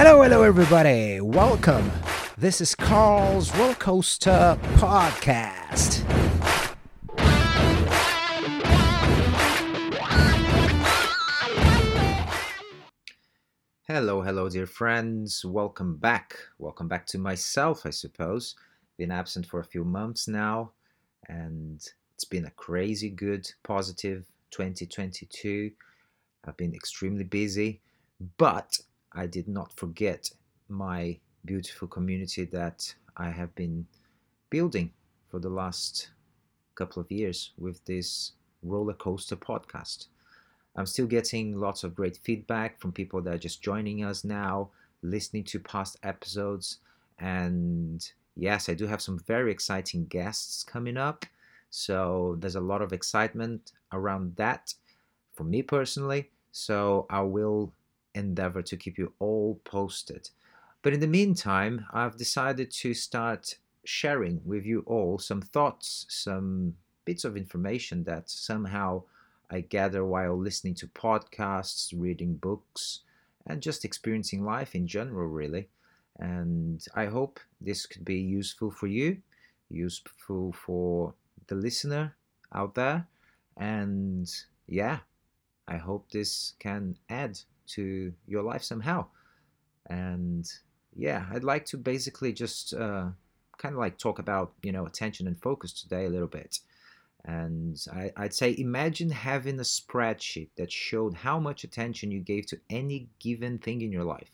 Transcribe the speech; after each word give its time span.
Hello, 0.00 0.22
hello, 0.22 0.44
everybody. 0.44 1.20
Welcome. 1.20 1.90
This 2.36 2.60
is 2.60 2.72
Carl's 2.76 3.52
Roller 3.56 3.74
Coaster 3.74 4.56
Podcast. 4.76 6.04
Hello, 13.88 14.22
hello, 14.22 14.48
dear 14.48 14.68
friends. 14.68 15.44
Welcome 15.44 15.96
back. 15.96 16.36
Welcome 16.58 16.86
back 16.86 17.04
to 17.06 17.18
myself, 17.18 17.84
I 17.84 17.90
suppose. 17.90 18.54
Been 18.98 19.10
absent 19.10 19.46
for 19.46 19.58
a 19.58 19.64
few 19.64 19.82
months 19.82 20.28
now, 20.28 20.70
and 21.26 21.84
it's 22.14 22.24
been 22.24 22.44
a 22.44 22.52
crazy 22.52 23.10
good, 23.10 23.50
positive 23.64 24.26
2022. 24.52 25.72
I've 26.44 26.56
been 26.56 26.72
extremely 26.72 27.24
busy, 27.24 27.80
but 28.36 28.78
I 29.12 29.26
did 29.26 29.48
not 29.48 29.72
forget 29.72 30.30
my 30.68 31.18
beautiful 31.44 31.88
community 31.88 32.44
that 32.44 32.94
I 33.16 33.30
have 33.30 33.54
been 33.54 33.86
building 34.50 34.92
for 35.30 35.38
the 35.38 35.48
last 35.48 36.10
couple 36.74 37.02
of 37.02 37.10
years 37.10 37.52
with 37.58 37.84
this 37.84 38.32
roller 38.62 38.94
coaster 38.94 39.36
podcast. 39.36 40.06
I'm 40.76 40.86
still 40.86 41.06
getting 41.06 41.56
lots 41.56 41.84
of 41.84 41.94
great 41.94 42.18
feedback 42.22 42.80
from 42.80 42.92
people 42.92 43.20
that 43.22 43.34
are 43.34 43.38
just 43.38 43.62
joining 43.62 44.04
us 44.04 44.24
now, 44.24 44.70
listening 45.02 45.44
to 45.44 45.58
past 45.58 45.96
episodes. 46.02 46.78
And 47.18 48.08
yes, 48.36 48.68
I 48.68 48.74
do 48.74 48.86
have 48.86 49.02
some 49.02 49.18
very 49.26 49.50
exciting 49.50 50.06
guests 50.06 50.62
coming 50.62 50.96
up. 50.96 51.26
So 51.70 52.36
there's 52.38 52.54
a 52.54 52.60
lot 52.60 52.80
of 52.80 52.92
excitement 52.92 53.72
around 53.92 54.36
that 54.36 54.74
for 55.34 55.44
me 55.44 55.62
personally. 55.62 56.30
So 56.52 57.06
I 57.10 57.22
will 57.22 57.72
endeavor 58.18 58.62
to 58.62 58.76
keep 58.76 58.98
you 58.98 59.12
all 59.18 59.60
posted. 59.64 60.28
But 60.82 60.92
in 60.92 61.00
the 61.00 61.06
meantime, 61.06 61.86
I've 61.92 62.16
decided 62.16 62.70
to 62.72 62.94
start 62.94 63.56
sharing 63.84 64.40
with 64.44 64.66
you 64.66 64.84
all 64.86 65.18
some 65.18 65.40
thoughts, 65.40 66.06
some 66.08 66.74
bits 67.04 67.24
of 67.24 67.36
information 67.36 68.04
that 68.04 68.28
somehow 68.28 69.02
I 69.50 69.60
gather 69.62 70.04
while 70.04 70.36
listening 70.36 70.74
to 70.74 70.86
podcasts, 70.88 71.94
reading 71.96 72.34
books, 72.34 73.00
and 73.46 73.62
just 73.62 73.84
experiencing 73.84 74.44
life 74.44 74.74
in 74.74 74.86
general, 74.86 75.26
really. 75.26 75.68
And 76.18 76.84
I 76.94 77.06
hope 77.06 77.40
this 77.60 77.86
could 77.86 78.04
be 78.04 78.18
useful 78.18 78.70
for 78.70 78.88
you, 78.88 79.18
useful 79.70 80.52
for 80.52 81.14
the 81.46 81.54
listener 81.54 82.14
out 82.52 82.74
there. 82.74 83.06
And 83.56 84.30
yeah, 84.66 84.98
I 85.66 85.76
hope 85.76 86.10
this 86.10 86.52
can 86.58 86.96
add 87.08 87.38
to 87.74 88.12
your 88.26 88.42
life 88.42 88.62
somehow. 88.62 89.06
And 89.86 90.50
yeah, 90.94 91.26
I'd 91.32 91.44
like 91.44 91.64
to 91.66 91.76
basically 91.76 92.32
just 92.32 92.74
uh, 92.74 93.06
kind 93.58 93.74
of 93.74 93.78
like 93.78 93.98
talk 93.98 94.18
about, 94.18 94.52
you 94.62 94.72
know, 94.72 94.86
attention 94.86 95.26
and 95.26 95.40
focus 95.40 95.72
today 95.72 96.06
a 96.06 96.10
little 96.10 96.28
bit. 96.28 96.58
And 97.24 97.76
I, 97.92 98.12
would 98.18 98.34
say, 98.34 98.54
imagine 98.58 99.10
having 99.10 99.58
a 99.58 99.62
spreadsheet 99.62 100.50
that 100.56 100.72
showed 100.72 101.14
how 101.14 101.38
much 101.38 101.64
attention 101.64 102.10
you 102.10 102.20
gave 102.20 102.46
to 102.46 102.60
any 102.70 103.08
given 103.18 103.58
thing 103.58 103.82
in 103.82 103.92
your 103.92 104.04
life. 104.04 104.30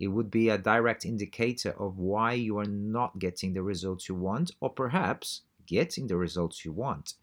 It 0.00 0.08
would 0.08 0.30
be 0.30 0.48
a 0.48 0.58
direct 0.58 1.04
indicator 1.04 1.74
of 1.78 1.98
why 1.98 2.34
you 2.34 2.58
are 2.58 2.64
not 2.64 3.18
getting 3.18 3.52
the 3.52 3.62
results 3.62 4.08
you 4.08 4.14
want, 4.14 4.52
or 4.60 4.70
perhaps 4.70 5.42
getting 5.66 6.06
the 6.06 6.16
results 6.16 6.64
you 6.64 6.72
want. 6.72 7.14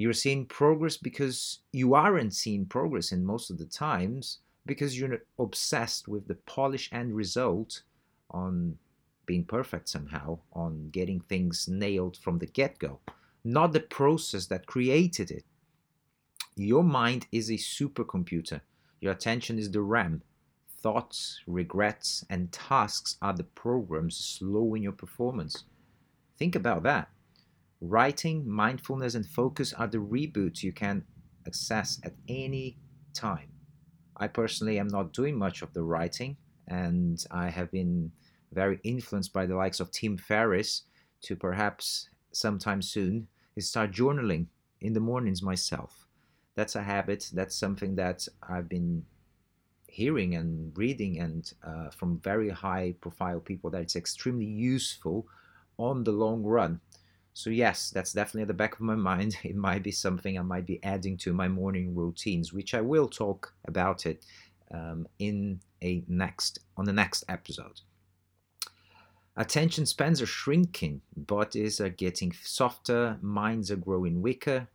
You're 0.00 0.12
seeing 0.12 0.46
progress 0.46 0.96
because 0.96 1.60
you 1.72 1.94
aren't 1.94 2.34
seeing 2.34 2.66
progress 2.66 3.12
in 3.12 3.24
most 3.24 3.50
of 3.50 3.58
the 3.58 3.66
times 3.66 4.38
because 4.66 4.98
you're 4.98 5.22
obsessed 5.38 6.08
with 6.08 6.26
the 6.26 6.36
polish 6.46 6.88
end 6.92 7.14
result 7.14 7.82
on 8.30 8.78
being 9.26 9.44
perfect 9.44 9.88
somehow, 9.88 10.38
on 10.52 10.88
getting 10.90 11.20
things 11.20 11.68
nailed 11.68 12.16
from 12.16 12.38
the 12.38 12.46
get 12.46 12.78
go 12.78 12.98
not 13.44 13.72
the 13.72 13.80
process 13.80 14.46
that 14.46 14.66
created 14.66 15.30
it. 15.30 15.44
Your 16.56 16.84
mind 16.84 17.26
is 17.32 17.50
a 17.50 17.54
supercomputer. 17.54 18.60
Your 19.00 19.12
attention 19.12 19.58
is 19.58 19.70
the 19.70 19.80
RAM. 19.80 20.22
Thoughts, 20.82 21.40
regrets, 21.46 22.24
and 22.28 22.52
tasks 22.52 23.16
are 23.22 23.32
the 23.32 23.44
programs 23.44 24.16
slowing 24.16 24.82
your 24.82 24.92
performance. 24.92 25.64
Think 26.38 26.54
about 26.54 26.82
that. 26.84 27.08
Writing, 27.80 28.48
mindfulness, 28.48 29.14
and 29.14 29.26
focus 29.26 29.72
are 29.72 29.86
the 29.86 29.98
reboots 29.98 30.62
you 30.62 30.72
can 30.72 31.04
access 31.46 31.98
at 32.04 32.12
any 32.28 32.76
time. 33.14 33.48
I 34.16 34.28
personally 34.28 34.78
am 34.78 34.88
not 34.88 35.12
doing 35.14 35.38
much 35.38 35.62
of 35.62 35.72
the 35.72 35.82
writing, 35.82 36.36
and 36.68 37.24
I 37.30 37.48
have 37.48 37.70
been 37.70 38.12
very 38.52 38.80
influenced 38.84 39.32
by 39.32 39.46
the 39.46 39.56
likes 39.56 39.80
of 39.80 39.90
Tim 39.90 40.18
Ferriss 40.18 40.82
to 41.22 41.36
perhaps 41.36 42.08
sometime 42.32 42.82
soon 42.82 43.28
start 43.58 43.92
journaling 43.92 44.46
in 44.80 44.92
the 44.94 45.00
mornings 45.00 45.42
myself. 45.42 46.06
That's 46.54 46.76
a 46.76 46.82
habit. 46.82 47.30
That's 47.32 47.56
something 47.56 47.94
that 47.96 48.26
I've 48.48 48.68
been 48.68 49.04
hearing 49.88 50.34
and 50.34 50.76
reading 50.78 51.18
and 51.18 51.52
uh, 51.62 51.90
from 51.90 52.20
very 52.20 52.48
high 52.50 52.94
profile 53.00 53.40
people 53.40 53.70
that 53.70 53.82
it's 53.82 53.96
extremely 53.96 54.46
useful 54.46 55.26
on 55.78 56.04
the 56.04 56.12
long 56.12 56.42
run. 56.42 56.80
So 57.32 57.50
yes, 57.50 57.90
that's 57.90 58.12
definitely 58.12 58.42
at 58.42 58.48
the 58.48 58.54
back 58.54 58.74
of 58.74 58.80
my 58.80 58.96
mind. 58.96 59.36
It 59.44 59.56
might 59.56 59.82
be 59.82 59.92
something 59.92 60.38
I 60.38 60.42
might 60.42 60.66
be 60.66 60.82
adding 60.82 61.16
to 61.18 61.32
my 61.32 61.48
morning 61.48 61.94
routines, 61.94 62.52
which 62.52 62.74
I 62.74 62.80
will 62.80 63.08
talk 63.08 63.54
about 63.66 64.06
it 64.06 64.24
um, 64.70 65.06
in 65.18 65.60
a 65.82 66.04
next 66.08 66.60
on 66.76 66.84
the 66.84 66.92
next 66.92 67.24
episode. 67.28 67.80
Attention 69.36 69.86
spans 69.86 70.20
are 70.20 70.26
shrinking, 70.26 71.00
bodies 71.16 71.80
are 71.80 71.88
getting 71.88 72.32
softer, 72.42 73.18
minds 73.22 73.70
are 73.70 73.76
growing 73.76 74.20
weaker. 74.20 74.68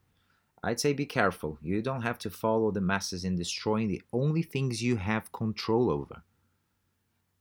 I'd 0.63 0.79
say 0.79 0.93
be 0.93 1.05
careful. 1.05 1.59
You 1.61 1.81
don't 1.81 2.01
have 2.01 2.17
to 2.19 2.29
follow 2.31 2.71
the 2.71 2.81
masses 2.81 3.23
in 3.23 3.35
destroying 3.35 3.89
the 3.89 4.01
only 4.11 4.41
things 4.41 4.81
you 4.81 4.95
have 4.95 5.31
control 5.31 5.91
over. 5.91 6.23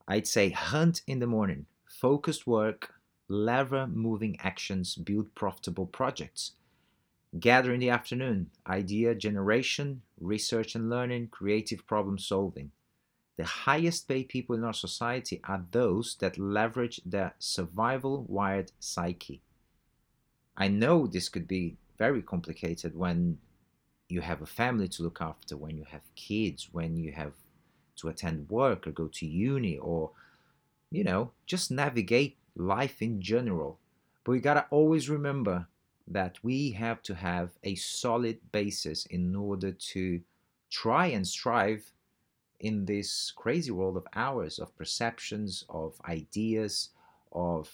I'd 0.07 0.27
say 0.27 0.51
hunt 0.51 1.01
in 1.07 1.21
the 1.21 1.27
morning, 1.27 1.65
focused 1.87 2.47
work, 2.47 2.94
lever 3.29 3.87
moving 3.87 4.37
actions 4.41 4.95
build 4.95 5.35
profitable 5.35 5.87
projects. 5.87 6.53
Gather 7.39 7.73
in 7.75 7.81
the 7.81 7.91
afternoon, 7.91 8.51
idea 8.67 9.15
generation, 9.15 10.03
research 10.21 10.75
and 10.75 10.89
learning, 10.89 11.29
creative 11.29 11.87
problem 11.87 12.19
solving. 12.19 12.71
The 13.37 13.45
highest 13.45 14.07
paid 14.07 14.29
people 14.29 14.55
in 14.55 14.63
our 14.63 14.73
society 14.73 15.41
are 15.45 15.65
those 15.73 16.17
that 16.21 16.39
leverage 16.39 17.01
their 17.05 17.35
survival 17.41 18.25
wired 18.29 18.71
psyche. 18.79 19.41
I 20.57 20.69
know 20.69 21.07
this 21.07 21.29
could 21.29 21.49
be 21.49 21.77
very 21.99 22.23
complicated 22.23 22.95
when 22.95 23.39
you 24.09 24.21
have 24.21 24.43
a 24.43 24.47
family 24.47 24.87
to 24.89 25.03
look 25.03 25.21
after, 25.21 25.57
when 25.57 25.77
you 25.77 25.85
have 25.91 26.03
kids, 26.15 26.69
when 26.71 26.97
you 26.97 27.11
have 27.13 27.33
to 27.97 28.09
attend 28.09 28.49
work 28.49 28.87
or 28.87 28.93
go 28.93 29.09
to 29.09 29.27
uni 29.27 29.79
or, 29.79 30.11
you 30.93 31.03
know, 31.03 31.33
just 31.47 31.73
navigate 31.73 32.37
life 32.57 33.03
in 33.03 33.21
general. 33.21 33.79
But 34.25 34.33
we 34.33 34.41
gotta 34.41 34.67
always 34.71 35.09
remember 35.09 35.67
that 36.07 36.43
we 36.43 36.73
have 36.73 37.03
to 37.03 37.15
have 37.15 37.51
a 37.63 37.75
solid 37.75 38.39
basis 38.53 39.07
in 39.07 39.35
order 39.35 39.73
to 39.73 40.21
try 40.71 41.07
and 41.07 41.27
strive 41.27 41.93
in 42.61 42.85
this 42.85 43.33
crazy 43.35 43.71
world 43.71 43.97
of 43.97 44.07
ours, 44.15 44.59
of 44.59 44.77
perceptions, 44.77 45.65
of 45.69 46.01
ideas, 46.09 46.91
of 47.33 47.71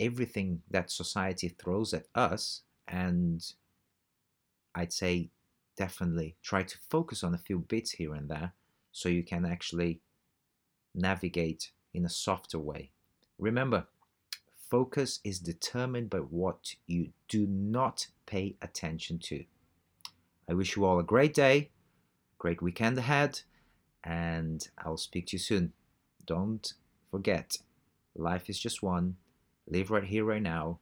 everything 0.00 0.62
that 0.70 0.90
society 0.90 1.48
throws 1.48 1.94
at 1.94 2.06
us. 2.14 2.62
And 2.88 3.44
I'd 4.74 4.92
say 4.92 5.30
definitely 5.76 6.36
try 6.42 6.62
to 6.62 6.78
focus 6.88 7.24
on 7.24 7.34
a 7.34 7.38
few 7.38 7.58
bits 7.58 7.92
here 7.92 8.14
and 8.14 8.28
there 8.28 8.52
so 8.92 9.08
you 9.08 9.22
can 9.22 9.44
actually 9.44 10.00
navigate 10.94 11.72
in 11.94 12.04
a 12.04 12.10
softer 12.10 12.58
way. 12.58 12.92
Remember, 13.42 13.88
focus 14.70 15.18
is 15.24 15.40
determined 15.40 16.08
by 16.08 16.18
what 16.18 16.76
you 16.86 17.08
do 17.28 17.44
not 17.48 18.06
pay 18.24 18.54
attention 18.62 19.18
to. 19.18 19.44
I 20.48 20.54
wish 20.54 20.76
you 20.76 20.84
all 20.84 21.00
a 21.00 21.02
great 21.02 21.34
day, 21.34 21.70
great 22.38 22.62
weekend 22.62 22.98
ahead, 22.98 23.40
and 24.04 24.64
I'll 24.78 24.96
speak 24.96 25.26
to 25.26 25.32
you 25.32 25.40
soon. 25.40 25.72
Don't 26.24 26.72
forget, 27.10 27.56
life 28.14 28.48
is 28.48 28.60
just 28.60 28.80
one. 28.80 29.16
Live 29.66 29.90
right 29.90 30.04
here, 30.04 30.24
right 30.24 30.40
now. 30.40 30.78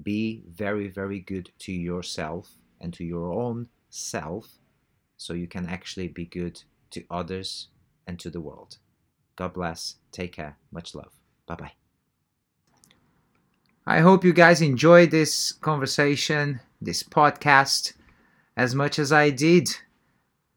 Be 0.00 0.44
very, 0.48 0.86
very 0.86 1.18
good 1.18 1.50
to 1.60 1.72
yourself 1.72 2.52
and 2.80 2.94
to 2.94 3.02
your 3.04 3.32
own 3.32 3.66
self 3.90 4.58
so 5.16 5.32
you 5.32 5.48
can 5.48 5.66
actually 5.66 6.06
be 6.06 6.24
good 6.24 6.62
to 6.90 7.02
others 7.10 7.66
and 8.06 8.20
to 8.20 8.30
the 8.30 8.40
world. 8.40 8.78
God 9.34 9.54
bless. 9.54 9.96
Take 10.12 10.34
care. 10.34 10.56
Much 10.70 10.94
love. 10.94 11.10
Bye 11.46 11.56
bye. 11.56 11.85
I 13.86 14.00
hope 14.00 14.24
you 14.24 14.32
guys 14.32 14.60
enjoyed 14.60 15.10
this 15.10 15.52
conversation, 15.52 16.60
this 16.80 17.02
podcast, 17.02 17.92
as 18.56 18.74
much 18.74 18.98
as 18.98 19.12
I 19.12 19.30
did 19.30 19.68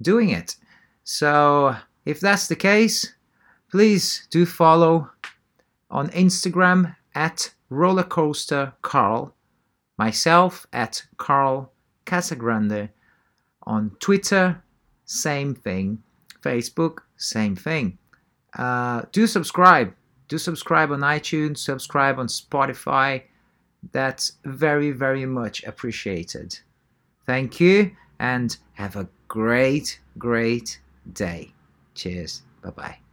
doing 0.01 0.29
it. 0.29 0.55
So, 1.03 1.75
if 2.05 2.19
that's 2.19 2.47
the 2.47 2.55
case, 2.55 3.13
Please 3.69 4.27
do 4.31 4.47
follow 4.47 5.11
on 5.91 6.09
Instagram 6.09 6.95
at 7.13 7.53
rollercoaster 7.71 8.73
Carl, 8.81 9.35
myself 9.97 10.65
at 10.73 11.05
Carl 11.17 11.71
Casagrande, 12.05 12.89
on 13.63 13.91
Twitter, 13.99 14.63
same 15.05 15.53
thing, 15.53 16.01
Facebook, 16.41 16.99
same 17.17 17.55
thing. 17.55 17.99
Uh, 18.57 19.03
do 19.11 19.27
subscribe. 19.27 19.93
Do 20.29 20.37
subscribe 20.37 20.91
on 20.91 21.01
iTunes, 21.01 21.57
subscribe 21.57 22.19
on 22.19 22.27
Spotify. 22.27 23.23
That's 23.91 24.33
very, 24.45 24.91
very 24.91 25.25
much 25.25 25.63
appreciated. 25.63 26.57
Thank 27.25 27.59
you 27.59 27.91
and 28.19 28.55
have 28.73 28.95
a 28.95 29.07
great, 29.27 29.99
great 30.17 30.79
day. 31.13 31.51
Cheers. 31.95 32.43
Bye 32.61 32.69
bye. 32.71 33.08